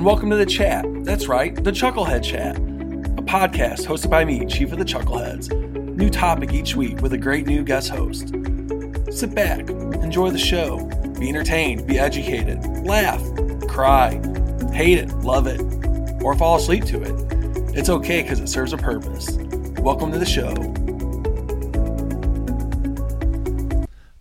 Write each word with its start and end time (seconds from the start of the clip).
and 0.00 0.06
welcome 0.06 0.30
to 0.30 0.36
the 0.36 0.46
chat. 0.46 0.86
That's 1.04 1.28
right, 1.28 1.54
the 1.54 1.70
Chucklehead 1.70 2.24
Chat, 2.24 2.56
a 2.56 3.22
podcast 3.22 3.84
hosted 3.84 4.08
by 4.08 4.24
me, 4.24 4.46
Chief 4.46 4.72
of 4.72 4.78
the 4.78 4.84
Chuckleheads. 4.86 5.54
New 5.94 6.08
topic 6.08 6.54
each 6.54 6.74
week 6.74 7.02
with 7.02 7.12
a 7.12 7.18
great 7.18 7.46
new 7.46 7.62
guest 7.62 7.90
host. 7.90 8.28
Sit 9.10 9.34
back, 9.34 9.68
enjoy 9.68 10.30
the 10.30 10.38
show, 10.38 10.78
be 11.18 11.28
entertained, 11.28 11.86
be 11.86 11.98
educated, 11.98 12.64
laugh, 12.86 13.20
cry, 13.68 14.12
hate 14.72 14.96
it, 14.96 15.12
love 15.18 15.46
it, 15.46 15.60
or 16.22 16.34
fall 16.34 16.56
asleep 16.56 16.86
to 16.86 17.02
it. 17.02 17.76
It's 17.76 17.90
okay 17.90 18.22
because 18.22 18.40
it 18.40 18.48
serves 18.48 18.72
a 18.72 18.78
purpose. 18.78 19.32
Welcome 19.82 20.12
to 20.12 20.18
the 20.18 20.24
show. 20.24 20.54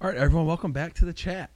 All 0.02 0.10
right, 0.10 0.18
everyone, 0.18 0.46
welcome 0.46 0.74
back 0.74 0.94
to 0.96 1.06
the 1.06 1.14
chat. 1.14 1.52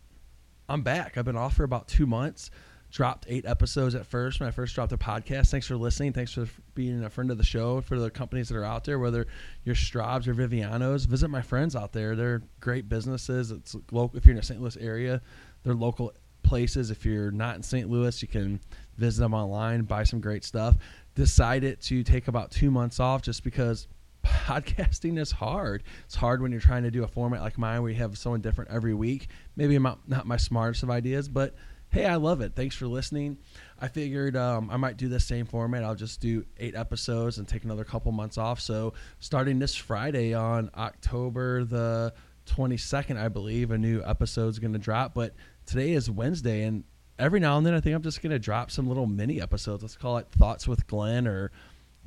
I'm 0.69 0.81
back. 0.81 1.17
I've 1.17 1.25
been 1.25 1.35
off 1.35 1.57
for 1.57 1.65
about 1.65 1.89
two 1.89 2.05
months. 2.05 2.49
Dropped 2.93 3.25
eight 3.27 3.47
episodes 3.47 3.95
at 3.95 4.05
first 4.05 4.39
when 4.39 4.47
I 4.47 4.51
first 4.51 4.75
dropped 4.75 4.91
a 4.91 4.97
podcast. 4.97 5.49
Thanks 5.49 5.65
for 5.65 5.75
listening. 5.75 6.13
Thanks 6.13 6.31
for 6.31 6.47
being 6.75 7.03
a 7.03 7.09
friend 7.09 7.31
of 7.31 7.39
the 7.39 7.43
show. 7.43 7.81
For 7.81 7.99
the 7.99 8.11
companies 8.11 8.49
that 8.49 8.55
are 8.55 8.63
out 8.63 8.83
there, 8.83 8.99
whether 8.99 9.25
you're 9.63 9.73
Straubs 9.73 10.27
or 10.27 10.35
Vivianos, 10.35 11.07
visit 11.07 11.29
my 11.29 11.41
friends 11.41 11.75
out 11.75 11.91
there. 11.91 12.15
They're 12.15 12.43
great 12.59 12.87
businesses. 12.87 13.49
It's 13.49 13.75
local. 13.91 14.15
If 14.15 14.27
you're 14.27 14.33
in 14.33 14.37
the 14.37 14.45
St. 14.45 14.61
Louis 14.61 14.77
area, 14.77 15.23
they're 15.63 15.73
local 15.73 16.13
places. 16.43 16.91
If 16.91 17.03
you're 17.03 17.31
not 17.31 17.55
in 17.55 17.63
St. 17.63 17.89
Louis, 17.89 18.21
you 18.21 18.27
can 18.27 18.59
visit 18.97 19.21
them 19.21 19.33
online, 19.33 19.81
buy 19.85 20.03
some 20.03 20.21
great 20.21 20.43
stuff. 20.43 20.77
Decided 21.15 21.81
to 21.81 22.03
take 22.03 22.27
about 22.27 22.51
two 22.51 22.69
months 22.69 22.99
off 22.99 23.23
just 23.23 23.43
because 23.43 23.87
podcasting 24.23 25.17
is 25.17 25.31
hard. 25.31 25.81
It's 26.05 26.15
hard 26.15 26.43
when 26.43 26.51
you're 26.51 26.61
trying 26.61 26.83
to 26.83 26.91
do 26.91 27.03
a 27.03 27.07
format 27.07 27.41
like 27.41 27.57
mine 27.57 27.81
where 27.81 27.89
you 27.89 27.97
have 27.97 28.19
someone 28.19 28.41
different 28.41 28.69
every 28.69 28.93
week. 28.93 29.29
Maybe 29.55 29.73
I'm 29.73 29.87
not 30.05 30.27
my 30.27 30.37
smartest 30.37 30.83
of 30.83 30.91
ideas, 30.91 31.27
but 31.27 31.55
hey, 31.93 32.07
I 32.07 32.15
love 32.15 32.41
it. 32.41 32.55
Thanks 32.55 32.75
for 32.75 32.87
listening. 32.87 33.37
I 33.79 33.87
figured 33.87 34.35
um, 34.35 34.71
I 34.71 34.77
might 34.77 34.97
do 34.97 35.07
the 35.07 35.19
same 35.19 35.45
format. 35.45 35.83
I'll 35.83 35.93
just 35.93 36.19
do 36.19 36.43
eight 36.57 36.75
episodes 36.75 37.37
and 37.37 37.47
take 37.47 37.63
another 37.63 37.83
couple 37.83 38.11
months 38.11 38.39
off. 38.39 38.59
So 38.59 38.93
starting 39.19 39.59
this 39.59 39.75
Friday 39.75 40.33
on 40.33 40.71
October 40.75 41.63
the 41.63 42.11
22nd, 42.47 43.17
I 43.17 43.27
believe, 43.27 43.69
a 43.69 43.77
new 43.77 44.01
episode 44.03 44.47
is 44.47 44.57
going 44.57 44.73
to 44.73 44.79
drop. 44.79 45.13
But 45.13 45.35
today 45.67 45.91
is 45.91 46.09
Wednesday, 46.09 46.63
and 46.63 46.83
every 47.19 47.39
now 47.39 47.57
and 47.57 47.65
then 47.65 47.75
I 47.75 47.79
think 47.79 47.95
I'm 47.95 48.01
just 48.01 48.23
going 48.23 48.31
to 48.31 48.39
drop 48.39 48.71
some 48.71 48.87
little 48.87 49.05
mini 49.05 49.39
episodes. 49.39 49.83
Let's 49.83 49.95
call 49.95 50.17
it 50.17 50.27
Thoughts 50.31 50.67
with 50.67 50.87
Glenn 50.87 51.27
or 51.27 51.51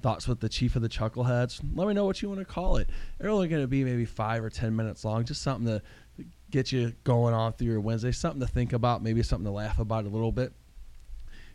thoughts 0.02 0.26
with 0.28 0.40
the 0.40 0.48
chief 0.48 0.76
of 0.76 0.82
the 0.82 0.88
chuckleheads 0.90 1.60
let 1.74 1.88
me 1.88 1.94
know 1.94 2.04
what 2.04 2.20
you 2.20 2.28
want 2.28 2.38
to 2.38 2.44
call 2.44 2.76
it 2.76 2.90
they're 3.18 3.30
only 3.30 3.48
going 3.48 3.62
to 3.62 3.66
be 3.66 3.82
maybe 3.82 4.04
five 4.04 4.44
or 4.44 4.50
ten 4.50 4.76
minutes 4.76 5.06
long 5.06 5.24
just 5.24 5.40
something 5.40 5.66
to 5.66 5.82
get 6.50 6.72
you 6.72 6.92
going 7.04 7.34
on 7.34 7.52
through 7.52 7.68
your 7.68 7.80
Wednesday. 7.80 8.12
Something 8.12 8.40
to 8.40 8.46
think 8.46 8.72
about, 8.72 9.02
maybe 9.02 9.22
something 9.22 9.46
to 9.46 9.50
laugh 9.50 9.78
about 9.78 10.04
a 10.04 10.08
little 10.08 10.32
bit. 10.32 10.52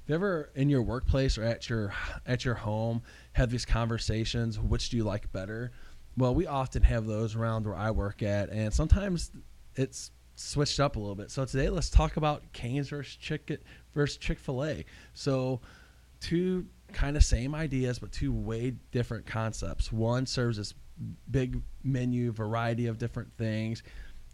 If 0.03 0.09
you 0.09 0.15
ever 0.15 0.49
in 0.55 0.69
your 0.69 0.81
workplace 0.81 1.37
or 1.37 1.43
at 1.43 1.69
your 1.69 1.93
at 2.25 2.43
your 2.43 2.55
home 2.55 3.03
have 3.33 3.51
these 3.51 3.65
conversations, 3.65 4.59
which 4.59 4.89
do 4.89 4.97
you 4.97 5.03
like 5.03 5.31
better? 5.31 5.71
Well, 6.17 6.35
we 6.35 6.47
often 6.47 6.83
have 6.83 7.05
those 7.05 7.35
around 7.35 7.65
where 7.65 7.75
I 7.75 7.91
work 7.91 8.21
at, 8.21 8.49
and 8.49 8.73
sometimes 8.73 9.31
it's 9.75 10.11
switched 10.35 10.79
up 10.79 10.95
a 10.95 10.99
little 10.99 11.15
bit. 11.15 11.31
So 11.31 11.45
today, 11.45 11.69
let's 11.69 11.89
talk 11.89 12.17
about 12.17 12.51
Canes 12.51 12.89
versus 12.89 13.15
Chick 13.15 13.61
versus 13.93 14.17
Chick 14.17 14.39
Fil 14.39 14.65
A. 14.65 14.85
So 15.13 15.61
two 16.19 16.65
kind 16.91 17.15
of 17.15 17.23
same 17.23 17.55
ideas, 17.55 17.99
but 17.99 18.11
two 18.11 18.33
way 18.33 18.73
different 18.91 19.25
concepts. 19.25 19.91
One 19.91 20.25
serves 20.25 20.57
this 20.57 20.73
big 21.29 21.61
menu 21.83 22.31
variety 22.31 22.87
of 22.87 22.97
different 22.97 23.31
things 23.37 23.83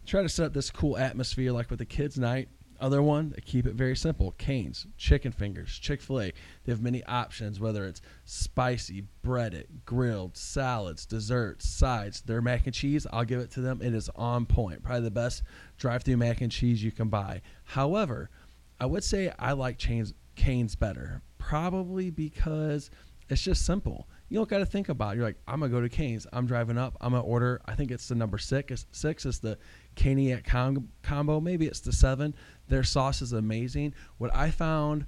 try 0.08 0.22
to 0.22 0.28
set 0.28 0.46
up 0.46 0.54
this 0.54 0.70
cool 0.70 0.96
atmosphere 0.96 1.52
like 1.52 1.70
with 1.70 1.78
the 1.78 1.84
kids' 1.84 2.18
night. 2.18 2.48
Other 2.80 3.02
one, 3.02 3.34
keep 3.44 3.66
it 3.66 3.74
very 3.74 3.96
simple. 3.96 4.32
Canes, 4.38 4.86
chicken 4.96 5.32
fingers, 5.32 5.76
Chick 5.80 6.00
fil 6.00 6.20
A. 6.20 6.32
They 6.64 6.72
have 6.72 6.80
many 6.80 7.02
options, 7.04 7.58
whether 7.58 7.84
it's 7.84 8.00
spicy, 8.24 9.04
breaded, 9.22 9.66
grilled, 9.84 10.36
salads, 10.36 11.04
desserts, 11.04 11.68
sides. 11.68 12.20
Their 12.20 12.40
mac 12.40 12.66
and 12.66 12.74
cheese, 12.74 13.04
I'll 13.12 13.24
give 13.24 13.40
it 13.40 13.50
to 13.52 13.60
them. 13.60 13.82
It 13.82 13.94
is 13.94 14.08
on 14.14 14.46
point. 14.46 14.84
Probably 14.84 15.02
the 15.02 15.10
best 15.10 15.42
drive 15.76 16.04
through 16.04 16.18
mac 16.18 16.40
and 16.40 16.52
cheese 16.52 16.82
you 16.82 16.92
can 16.92 17.08
buy. 17.08 17.42
However, 17.64 18.30
I 18.78 18.86
would 18.86 19.02
say 19.02 19.32
I 19.40 19.52
like 19.52 19.78
Canes, 19.78 20.14
Canes 20.36 20.76
better. 20.76 21.22
Probably 21.38 22.10
because 22.10 22.90
it's 23.28 23.42
just 23.42 23.66
simple. 23.66 24.08
You 24.28 24.38
don't 24.38 24.48
got 24.48 24.58
to 24.58 24.66
think 24.66 24.88
about 24.88 25.14
it. 25.14 25.16
You're 25.16 25.26
like, 25.26 25.38
I'm 25.46 25.60
to 25.60 25.68
go 25.68 25.80
to 25.80 25.88
Canes. 25.88 26.26
I'm 26.32 26.46
driving 26.46 26.76
up. 26.76 26.96
I'm 27.00 27.12
to 27.12 27.20
order, 27.20 27.60
I 27.66 27.74
think 27.74 27.90
it's 27.90 28.08
the 28.08 28.14
number 28.14 28.36
six. 28.36 28.86
Six 28.92 29.24
is 29.24 29.38
the 29.38 29.58
Caniac 29.96 30.44
com- 30.44 30.88
combo. 31.02 31.40
Maybe 31.40 31.66
it's 31.66 31.80
the 31.80 31.92
seven. 31.92 32.34
Their 32.68 32.84
sauce 32.84 33.22
is 33.22 33.32
amazing. 33.32 33.94
What 34.18 34.34
I 34.34 34.50
found 34.50 35.06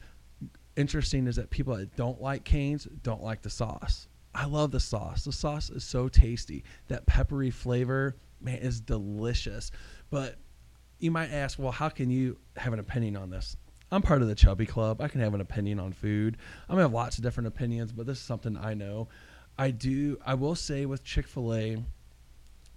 interesting 0.77 1.27
is 1.27 1.37
that 1.37 1.51
people 1.51 1.77
that 1.77 1.95
don't 1.97 2.21
like 2.21 2.45
Canes 2.45 2.89
don't 3.03 3.23
like 3.23 3.43
the 3.43 3.51
sauce. 3.51 4.09
I 4.35 4.47
love 4.47 4.71
the 4.71 4.81
sauce. 4.81 5.25
The 5.25 5.33
sauce 5.33 5.71
is 5.71 5.85
so 5.85 6.09
tasty. 6.09 6.65
That 6.89 7.05
peppery 7.05 7.51
flavor, 7.51 8.17
man, 8.41 8.59
is 8.59 8.81
delicious. 8.81 9.71
But 10.09 10.37
you 10.99 11.11
might 11.11 11.31
ask, 11.31 11.59
well, 11.59 11.73
how 11.73 11.89
can 11.89 12.11
you 12.11 12.39
have 12.57 12.73
an 12.73 12.79
opinion 12.79 13.17
on 13.17 13.29
this? 13.29 13.57
I'm 13.93 14.03
part 14.03 14.23
of 14.23 14.29
the 14.29 14.35
Chubby 14.35 14.67
Club. 14.67 15.01
I 15.01 15.09
can 15.09 15.21
have 15.21 15.35
an 15.35 15.41
opinion 15.41 15.81
on 15.81 15.93
food. 15.93 16.37
I'm 16.69 16.75
gonna 16.75 16.83
have 16.83 16.93
lots 16.93 17.19
of 17.19 17.25
different 17.25 17.49
opinions, 17.49 17.93
but 17.93 18.07
this 18.07 18.19
is 18.19 18.25
something 18.25 18.57
I 18.57 18.75
know. 18.75 19.09
I 19.59 19.73
do. 19.73 20.19
I 20.25 20.35
will 20.35 20.55
say 20.55 20.87
with 20.87 21.03
Chick 21.03 21.27
Fil 21.27 21.55
A, 21.55 21.85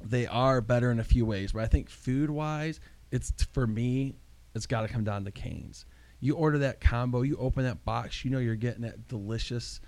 they 0.01 0.25
are 0.27 0.59
better 0.59 0.91
in 0.91 0.99
a 0.99 1.03
few 1.03 1.25
ways, 1.25 1.53
but 1.53 1.63
I 1.63 1.67
think 1.67 1.89
food 1.89 2.29
wise, 2.29 2.79
it's 3.11 3.31
for 3.53 3.67
me, 3.67 4.15
it's 4.55 4.65
got 4.65 4.81
to 4.81 4.87
come 4.87 5.03
down 5.03 5.23
to 5.25 5.31
Canes. 5.31 5.85
You 6.19 6.35
order 6.35 6.57
that 6.59 6.81
combo, 6.81 7.21
you 7.21 7.37
open 7.37 7.63
that 7.63 7.85
box, 7.85 8.25
you 8.25 8.31
know 8.31 8.39
you're 8.39 8.55
getting 8.55 8.81
that 8.81 9.07
delicious 9.07 9.81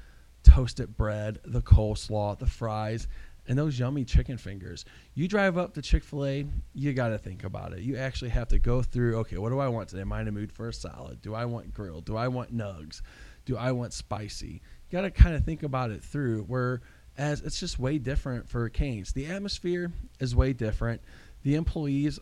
toasted 0.44 0.96
bread, 0.96 1.40
the 1.44 1.62
coleslaw, 1.62 2.38
the 2.38 2.46
fries, 2.46 3.08
and 3.48 3.58
those 3.58 3.78
yummy 3.78 4.06
chicken 4.06 4.38
fingers. 4.38 4.86
You 5.14 5.28
drive 5.28 5.58
up 5.58 5.74
to 5.76 5.82
Chick 5.82 6.04
fil 6.04 6.26
A, 6.26 6.46
you 6.74 6.94
got 6.94 7.10
to 7.10 7.18
think 7.18 7.44
about 7.44 7.74
it. 7.74 7.80
You 7.80 7.98
actually 7.98 8.32
have 8.32 8.48
to 8.50 8.60
go 8.60 8.82
through 8.82 9.18
okay, 9.20 9.38
what 9.38 9.50
do 9.50 9.60
I 9.60 9.68
want 9.68 9.90
today? 9.90 10.02
Am 10.02 10.12
I 10.14 10.22
in 10.22 10.28
a 10.28 10.32
mood 10.32 10.52
for 10.52 10.68
a 10.68 10.74
salad? 10.74 11.22
Do 11.22 11.34
I 11.34 11.46
want 11.46 11.74
grilled? 11.74 12.06
Do 12.06 12.18
I 12.18 12.28
want 12.28 12.56
nugs? 12.56 13.02
Do 13.46 13.58
I 13.58 13.72
want 13.72 13.94
spicy? 13.94 14.62
You 14.90 14.92
got 14.92 15.02
to 15.02 15.12
kind 15.12 15.36
of 15.36 15.44
think 15.44 15.64
about 15.64 15.92
it 15.92 16.04
through 16.04 16.44
where 16.44 16.82
as 17.18 17.42
it's 17.42 17.60
just 17.60 17.80
way 17.80 17.98
different 17.98 18.50
for 18.50 18.68
Canes. 18.70 19.14
The 19.14 19.28
atmosphere 19.28 19.92
is 20.20 20.36
way 20.36 20.54
different. 20.54 21.02
The 21.44 21.56
employees 21.56 22.20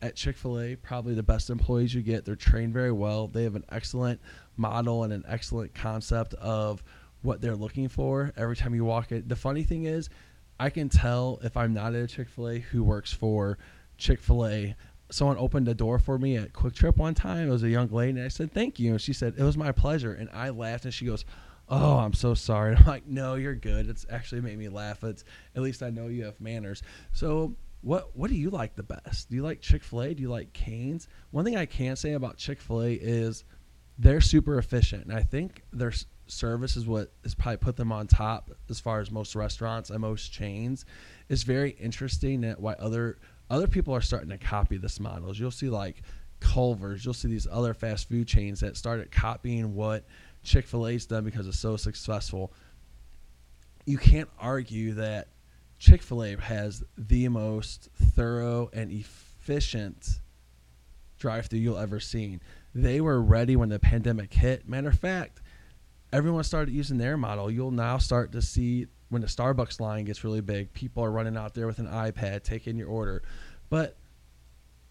at 0.00 0.16
Chick 0.16 0.36
fil 0.36 0.60
A, 0.60 0.76
probably 0.76 1.14
the 1.14 1.22
best 1.22 1.48
employees 1.48 1.94
you 1.94 2.02
get. 2.02 2.24
They're 2.24 2.34
trained 2.34 2.72
very 2.72 2.90
well. 2.90 3.28
They 3.28 3.44
have 3.44 3.54
an 3.54 3.64
excellent 3.70 4.20
model 4.56 5.04
and 5.04 5.12
an 5.12 5.24
excellent 5.28 5.74
concept 5.74 6.34
of 6.34 6.82
what 7.22 7.40
they're 7.40 7.56
looking 7.56 7.88
for 7.88 8.32
every 8.36 8.56
time 8.56 8.74
you 8.74 8.84
walk 8.84 9.12
it. 9.12 9.28
The 9.28 9.36
funny 9.36 9.62
thing 9.62 9.84
is, 9.84 10.08
I 10.62 10.70
can 10.70 10.88
tell 10.88 11.40
if 11.42 11.56
I'm 11.56 11.74
not 11.74 11.94
at 11.96 12.04
a 12.04 12.06
Chick 12.06 12.28
fil 12.28 12.48
A 12.48 12.58
who 12.60 12.84
works 12.84 13.12
for 13.12 13.58
Chick 13.98 14.20
fil 14.20 14.46
A. 14.46 14.76
Someone 15.10 15.36
opened 15.36 15.66
a 15.66 15.74
door 15.74 15.98
for 15.98 16.18
me 16.18 16.36
at 16.36 16.52
QuikTrip 16.52 16.96
one 16.96 17.14
time. 17.14 17.48
It 17.48 17.50
was 17.50 17.64
a 17.64 17.68
young 17.68 17.88
lady, 17.88 18.18
and 18.18 18.24
I 18.24 18.28
said, 18.28 18.52
Thank 18.52 18.78
you. 18.78 18.92
And 18.92 19.00
she 19.00 19.12
said, 19.12 19.34
It 19.36 19.42
was 19.42 19.56
my 19.56 19.72
pleasure. 19.72 20.12
And 20.12 20.30
I 20.32 20.50
laughed, 20.50 20.84
and 20.84 20.94
she 20.94 21.04
goes, 21.04 21.24
oh, 21.68 21.96
I'm 21.96 22.12
so 22.12 22.34
sorry. 22.34 22.76
I'm 22.76 22.84
like, 22.86 23.06
no, 23.06 23.34
you're 23.34 23.54
good. 23.54 23.88
It's 23.88 24.04
actually 24.10 24.42
made 24.42 24.58
me 24.58 24.68
laugh. 24.68 25.02
It's 25.04 25.24
at 25.56 25.62
least 25.62 25.82
I 25.82 25.90
know 25.90 26.08
you 26.08 26.24
have 26.24 26.40
manners. 26.40 26.82
So 27.12 27.56
what 27.80 28.14
what 28.16 28.30
do 28.30 28.36
you 28.36 28.50
like 28.50 28.76
the 28.76 28.82
best? 28.82 29.30
Do 29.30 29.36
you 29.36 29.42
like 29.42 29.60
Chick 29.60 29.82
Fil 29.82 30.02
A? 30.02 30.14
Do 30.14 30.22
you 30.22 30.28
like 30.28 30.52
Canes? 30.52 31.08
One 31.30 31.44
thing 31.44 31.56
I 31.56 31.66
can 31.66 31.96
say 31.96 32.12
about 32.12 32.36
Chick 32.36 32.60
Fil 32.60 32.82
A 32.82 32.92
is 32.92 33.44
they're 33.98 34.20
super 34.20 34.58
efficient, 34.58 35.06
and 35.06 35.14
I 35.14 35.22
think 35.22 35.62
their 35.72 35.92
service 36.26 36.76
is 36.76 36.86
what 36.86 37.12
has 37.22 37.34
probably 37.34 37.58
put 37.58 37.76
them 37.76 37.92
on 37.92 38.06
top 38.06 38.50
as 38.68 38.80
far 38.80 39.00
as 39.00 39.10
most 39.10 39.34
restaurants 39.34 39.90
and 39.90 40.00
most 40.00 40.32
chains. 40.32 40.84
It's 41.28 41.42
very 41.42 41.70
interesting 41.70 42.42
that 42.42 42.60
why 42.60 42.74
other 42.74 43.18
other 43.50 43.66
people 43.66 43.94
are 43.94 44.00
starting 44.00 44.30
to 44.30 44.38
copy 44.38 44.78
this 44.78 44.98
model. 44.98 45.34
You'll 45.34 45.50
see 45.50 45.68
like 45.68 46.02
Culver's, 46.40 47.04
you'll 47.04 47.14
see 47.14 47.28
these 47.28 47.46
other 47.50 47.74
fast 47.74 48.08
food 48.08 48.26
chains 48.26 48.60
that 48.60 48.76
started 48.76 49.10
copying 49.10 49.74
what 49.74 50.04
Chick 50.42 50.66
fil 50.66 50.86
A's 50.86 51.06
done 51.06 51.24
because 51.24 51.46
it's 51.46 51.58
so 51.58 51.76
successful, 51.76 52.52
you 53.84 53.98
can't 53.98 54.28
argue 54.38 54.94
that 54.94 55.28
Chick 55.78 56.02
fil 56.02 56.24
A 56.24 56.36
has 56.36 56.82
the 56.96 57.28
most 57.28 57.88
thorough 57.94 58.70
and 58.72 58.90
efficient 58.90 60.20
drive 61.18 61.46
through 61.46 61.60
you'll 61.60 61.78
ever 61.78 62.00
seen. 62.00 62.40
They 62.74 63.00
were 63.00 63.20
ready 63.20 63.54
when 63.56 63.68
the 63.68 63.78
pandemic 63.78 64.32
hit. 64.32 64.68
Matter 64.68 64.88
of 64.88 64.98
fact, 64.98 65.40
everyone 66.12 66.44
started 66.44 66.74
using 66.74 66.98
their 66.98 67.16
model. 67.16 67.50
You'll 67.50 67.70
now 67.70 67.98
start 67.98 68.32
to 68.32 68.42
see 68.42 68.86
when 69.08 69.22
the 69.22 69.28
Starbucks 69.28 69.80
line 69.80 70.04
gets 70.04 70.24
really 70.24 70.40
big, 70.40 70.72
people 70.72 71.04
are 71.04 71.10
running 71.10 71.36
out 71.36 71.54
there 71.54 71.66
with 71.66 71.78
an 71.78 71.86
iPad 71.86 72.42
taking 72.42 72.76
your 72.76 72.88
order. 72.88 73.22
But 73.68 73.96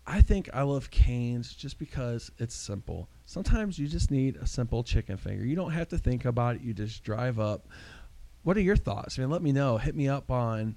I 0.06 0.22
think 0.22 0.50
I 0.54 0.62
love 0.64 0.92
Canes 0.92 1.54
just 1.54 1.80
because 1.80 2.32
it's 2.38 2.56
simple. 2.56 3.10
Sometimes 3.26 3.80
you 3.80 3.88
just 3.88 4.12
need 4.12 4.36
a 4.36 4.46
simple 4.46 4.84
chicken 4.84 5.18
finger. 5.18 5.44
You 5.44 5.56
don't 5.56 5.72
have 5.72 5.88
to 5.90 5.98
think 5.98 6.26
about 6.26 6.56
it. 6.56 6.62
You 6.62 6.74
just 6.74 7.04
drive 7.04 7.40
up. 7.40 7.68
What 8.44 8.58
are 8.58 8.62
your 8.62 8.76
thoughts? 8.76 9.18
I 9.18 9.22
mean, 9.22 9.32
let 9.32 9.42
me 9.42 9.52
know. 9.52 9.78
Hit 9.78 9.96
me 9.96 10.08
up 10.08 10.30
on 10.30 10.76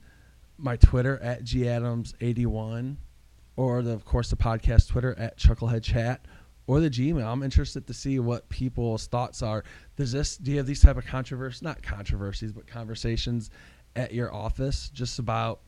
my 0.57 0.77
Twitter 0.77 1.19
at 1.23 1.45
gadams81 1.45 2.97
or 3.57 3.83
the, 3.83 3.93
of 3.93 4.05
course 4.05 4.31
the 4.31 4.37
podcast 4.37 4.89
Twitter 4.89 5.15
at 5.19 5.39
Chucklehead 5.39 5.83
Chat 5.83 6.25
or 6.67 6.81
the 6.81 6.91
Gmail. 6.91 7.25
I'm 7.25 7.43
interested 7.43 7.87
to 7.87 7.95
see 7.95 8.19
what 8.19 8.49
people's 8.49 9.07
thoughts 9.07 9.43
are. 9.43 9.65
Does 9.97 10.13
this? 10.13 10.37
Do 10.37 10.51
you 10.51 10.57
have 10.59 10.67
these 10.67 10.81
type 10.81 10.97
of 10.97 11.07
controversies? 11.07 11.63
Not 11.63 11.83
controversies, 11.83 12.53
but 12.53 12.67
conversations 12.67 13.51
at 13.97 14.13
your 14.13 14.33
office 14.35 14.91
just 14.91 15.19
about 15.19 15.61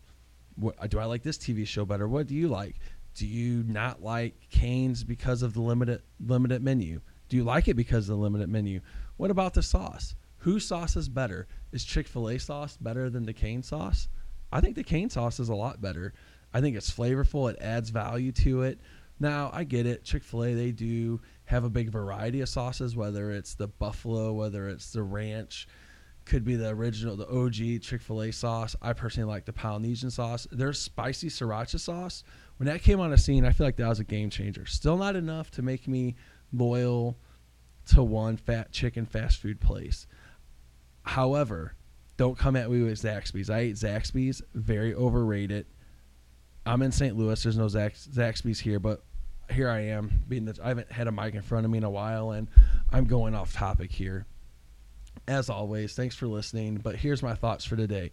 what 0.56 0.90
do 0.90 0.98
I 0.98 1.04
like 1.04 1.22
this 1.22 1.38
TV 1.38 1.66
show 1.66 1.84
better? 1.84 2.08
What 2.08 2.26
do 2.26 2.34
you 2.34 2.48
like? 2.48 2.76
Do 3.14 3.26
you 3.26 3.62
not 3.66 4.02
like 4.02 4.34
Canes 4.50 5.04
because 5.04 5.42
of 5.42 5.54
the 5.54 5.60
limited 5.60 6.02
limited 6.24 6.62
menu? 6.62 7.00
Do 7.28 7.36
you 7.36 7.44
like 7.44 7.68
it 7.68 7.74
because 7.74 8.08
of 8.08 8.16
the 8.16 8.22
limited 8.22 8.48
menu? 8.48 8.80
What 9.16 9.30
about 9.30 9.54
the 9.54 9.62
sauce? 9.62 10.14
Whose 10.38 10.66
sauce 10.66 10.96
is 10.96 11.08
better? 11.08 11.46
Is 11.72 11.84
Chick 11.84 12.06
Fil 12.06 12.30
A 12.30 12.38
sauce 12.38 12.76
better 12.76 13.10
than 13.10 13.24
the 13.24 13.32
Cane 13.32 13.62
sauce? 13.62 14.08
I 14.52 14.60
think 14.60 14.76
the 14.76 14.84
Cane 14.84 15.10
sauce 15.10 15.40
is 15.40 15.48
a 15.48 15.54
lot 15.54 15.80
better. 15.80 16.12
I 16.54 16.60
think 16.60 16.76
it's 16.76 16.90
flavorful. 16.90 17.50
It 17.50 17.58
adds 17.60 17.90
value 17.90 18.32
to 18.32 18.62
it. 18.62 18.80
Now 19.18 19.50
I 19.52 19.64
get 19.64 19.86
it. 19.86 20.04
Chick 20.04 20.22
Fil 20.22 20.44
A 20.44 20.54
they 20.54 20.72
do 20.72 21.20
have 21.46 21.64
a 21.64 21.70
big 21.70 21.90
variety 21.90 22.40
of 22.40 22.48
sauces, 22.48 22.96
whether 22.96 23.30
it's 23.30 23.54
the 23.54 23.68
buffalo, 23.68 24.32
whether 24.32 24.68
it's 24.68 24.92
the 24.92 25.02
ranch, 25.02 25.66
could 26.26 26.44
be 26.44 26.56
the 26.56 26.68
original, 26.68 27.16
the 27.16 27.28
OG 27.28 27.82
Chick 27.82 28.02
Fil 28.02 28.22
A 28.22 28.32
sauce. 28.32 28.76
I 28.82 28.92
personally 28.92 29.32
like 29.32 29.44
the 29.44 29.52
Polynesian 29.52 30.10
sauce. 30.10 30.46
Their 30.50 30.72
spicy 30.72 31.28
sriracha 31.28 31.80
sauce. 31.80 32.24
When 32.58 32.66
that 32.66 32.82
came 32.82 33.00
on 33.00 33.10
the 33.10 33.18
scene, 33.18 33.44
I 33.44 33.52
feel 33.52 33.66
like 33.66 33.76
that 33.76 33.88
was 33.88 34.00
a 34.00 34.04
game 34.04 34.30
changer. 34.30 34.66
Still 34.66 34.96
not 34.96 35.16
enough 35.16 35.50
to 35.52 35.62
make 35.62 35.86
me 35.86 36.16
loyal 36.52 37.16
to 37.86 38.02
one 38.02 38.36
fat 38.36 38.72
chicken 38.72 39.06
fast 39.06 39.40
food 39.40 39.60
place. 39.60 40.06
However, 41.02 41.74
don't 42.16 42.36
come 42.36 42.56
at 42.56 42.70
me 42.70 42.82
with 42.82 43.00
Zaxby's. 43.00 43.50
I 43.50 43.60
ate 43.60 43.76
Zaxby's, 43.76 44.42
very 44.54 44.94
overrated. 44.94 45.66
I'm 46.66 46.82
in 46.82 46.90
St. 46.90 47.16
Louis. 47.16 47.40
There's 47.40 47.56
no 47.56 47.66
Zax, 47.66 48.08
Zaxby's 48.08 48.58
here, 48.58 48.80
but 48.80 49.04
here 49.50 49.70
I 49.70 49.80
am. 49.80 50.24
Being 50.28 50.46
that 50.46 50.58
I 50.58 50.68
haven't 50.68 50.90
had 50.90 51.06
a 51.06 51.12
mic 51.12 51.34
in 51.34 51.42
front 51.42 51.64
of 51.64 51.70
me 51.70 51.78
in 51.78 51.84
a 51.84 51.90
while, 51.90 52.32
and 52.32 52.48
I'm 52.92 53.04
going 53.04 53.34
off 53.34 53.52
topic 53.52 53.92
here. 53.92 54.26
As 55.28 55.48
always, 55.48 55.94
thanks 55.94 56.16
for 56.16 56.26
listening. 56.26 56.76
But 56.76 56.96
here's 56.96 57.22
my 57.22 57.34
thoughts 57.34 57.64
for 57.64 57.76
today. 57.76 58.10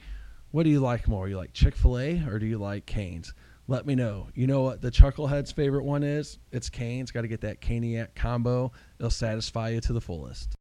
What 0.52 0.64
do 0.64 0.70
you 0.70 0.80
like 0.80 1.08
more? 1.08 1.28
You 1.28 1.38
like 1.38 1.54
Chick 1.54 1.76
Fil 1.76 1.98
A 1.98 2.24
or 2.28 2.38
do 2.38 2.46
you 2.46 2.60
like 2.60 2.86
Canes? 2.86 3.34
Let 3.68 3.88
me 3.88 3.96
know. 3.96 4.28
You 4.36 4.46
know 4.46 4.62
what 4.62 4.82
the 4.82 4.92
Chucklehead's 4.92 5.52
favorite 5.52 5.84
one 5.84 6.04
is? 6.04 6.38
It's 6.52 6.70
Canes. 6.70 7.12
Got 7.12 7.22
to 7.22 7.28
get 7.28 7.42
that 7.42 7.62
Caniac 7.62 8.14
combo. 8.14 8.72
It'll 9.00 9.10
satisfy 9.10 9.70
you 9.70 9.82
to 9.82 9.94
the 9.94 10.02
fullest. 10.02 10.56